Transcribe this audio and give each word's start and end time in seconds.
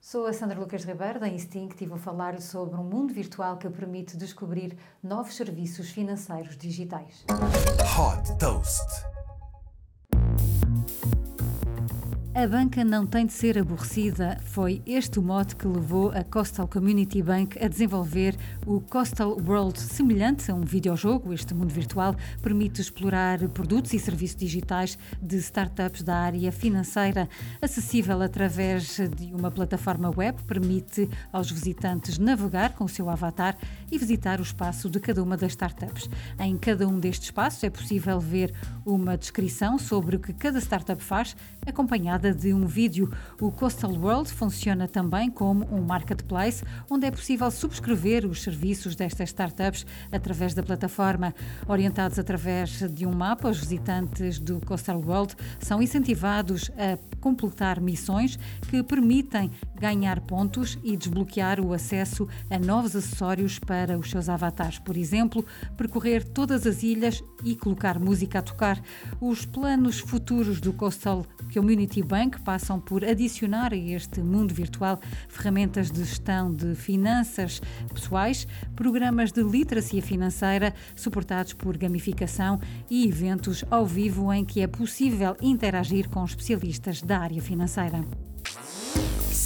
Sou 0.00 0.26
a 0.26 0.32
Sandra 0.32 0.58
Lucas 0.58 0.84
Ribeiro, 0.84 1.18
da 1.18 1.28
Instinct, 1.28 1.82
e 1.82 1.86
vou 1.86 1.98
falar-lhe 1.98 2.40
sobre 2.40 2.76
um 2.76 2.84
mundo 2.84 3.12
virtual 3.12 3.58
que 3.58 3.68
permite 3.68 4.16
descobrir 4.16 4.78
novos 5.02 5.34
serviços 5.34 5.90
financeiros 5.90 6.56
digitais. 6.56 7.24
Hot 7.28 8.38
Toast. 8.38 8.97
A 12.38 12.46
banca 12.46 12.84
não 12.84 13.04
tem 13.04 13.26
de 13.26 13.32
ser 13.32 13.58
aborrecida. 13.58 14.38
Foi 14.44 14.80
este 14.86 15.18
o 15.18 15.22
mote 15.22 15.56
que 15.56 15.66
levou 15.66 16.12
a 16.12 16.22
Coastal 16.22 16.68
Community 16.68 17.20
Bank 17.20 17.58
a 17.60 17.66
desenvolver 17.66 18.36
o 18.64 18.80
Coastal 18.80 19.36
World, 19.44 19.76
semelhante 19.76 20.48
a 20.48 20.54
um 20.54 20.60
videojogo. 20.60 21.32
Este 21.32 21.52
mundo 21.52 21.74
virtual 21.74 22.14
permite 22.40 22.80
explorar 22.80 23.40
produtos 23.48 23.92
e 23.92 23.98
serviços 23.98 24.36
digitais 24.36 24.96
de 25.20 25.36
startups 25.38 26.04
da 26.04 26.14
área 26.14 26.52
financeira, 26.52 27.28
acessível 27.60 28.22
através 28.22 28.98
de 29.16 29.34
uma 29.34 29.50
plataforma 29.50 30.08
web, 30.16 30.40
permite 30.44 31.10
aos 31.32 31.50
visitantes 31.50 32.18
navegar 32.18 32.74
com 32.74 32.84
o 32.84 32.88
seu 32.88 33.10
avatar 33.10 33.58
e 33.90 33.98
visitar 33.98 34.38
o 34.38 34.44
espaço 34.44 34.88
de 34.88 35.00
cada 35.00 35.20
uma 35.24 35.36
das 35.36 35.50
startups. 35.50 36.08
Em 36.38 36.56
cada 36.56 36.86
um 36.86 37.00
destes 37.00 37.26
espaços 37.30 37.64
é 37.64 37.68
possível 37.68 38.20
ver 38.20 38.54
uma 38.86 39.18
descrição 39.18 39.76
sobre 39.76 40.14
o 40.14 40.20
que 40.20 40.32
cada 40.32 40.60
startup 40.60 41.02
faz, 41.02 41.34
acompanhada 41.66 42.27
de 42.34 42.52
um 42.52 42.66
vídeo. 42.66 43.12
O 43.40 43.50
Coastal 43.50 43.92
World 43.92 44.30
funciona 44.32 44.86
também 44.86 45.30
como 45.30 45.64
um 45.74 45.80
marketplace 45.82 46.64
onde 46.90 47.06
é 47.06 47.10
possível 47.10 47.50
subscrever 47.50 48.26
os 48.26 48.42
serviços 48.42 48.94
destas 48.94 49.30
startups 49.30 49.86
através 50.10 50.54
da 50.54 50.62
plataforma. 50.62 51.34
Orientados 51.66 52.18
através 52.18 52.80
de 52.92 53.06
um 53.06 53.12
mapa, 53.12 53.48
os 53.48 53.58
visitantes 53.58 54.38
do 54.38 54.60
Coastal 54.60 55.00
World 55.00 55.34
são 55.60 55.82
incentivados 55.82 56.70
a 56.76 56.98
completar 57.20 57.80
missões 57.80 58.38
que 58.68 58.82
permitem 58.82 59.50
ganhar 59.78 60.20
pontos 60.20 60.78
e 60.82 60.96
desbloquear 60.96 61.60
o 61.60 61.72
acesso 61.72 62.28
a 62.50 62.58
novos 62.58 62.96
acessórios 62.96 63.58
para 63.58 63.98
os 63.98 64.10
seus 64.10 64.28
avatares. 64.28 64.78
Por 64.78 64.96
exemplo, 64.96 65.44
percorrer 65.76 66.24
todas 66.24 66.66
as 66.66 66.82
ilhas 66.82 67.22
e 67.44 67.54
colocar 67.56 67.98
música 67.98 68.40
a 68.40 68.42
tocar. 68.42 68.82
Os 69.20 69.44
planos 69.44 70.00
futuros 70.00 70.60
do 70.60 70.72
Coastal 70.72 71.24
Community 71.52 72.02
Bank 72.02 72.40
passam 72.42 72.80
por 72.80 73.04
adicionar 73.04 73.72
a 73.72 73.76
este 73.76 74.20
mundo 74.20 74.52
virtual 74.52 75.00
ferramentas 75.28 75.90
de 75.90 76.04
gestão 76.04 76.52
de 76.52 76.74
finanças 76.74 77.60
pessoais, 77.92 78.46
programas 78.74 79.32
de 79.32 79.42
literacia 79.42 80.02
financeira 80.02 80.74
suportados 80.96 81.52
por 81.52 81.76
gamificação 81.76 82.60
e 82.90 83.06
eventos 83.06 83.64
ao 83.70 83.86
vivo 83.86 84.32
em 84.32 84.44
que 84.44 84.60
é 84.60 84.66
possível 84.66 85.36
interagir 85.40 86.08
com 86.08 86.24
especialistas 86.24 87.02
da 87.02 87.18
área 87.18 87.40
financeira. 87.40 88.04